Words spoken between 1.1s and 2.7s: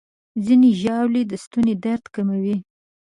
د ستوني درد کموي.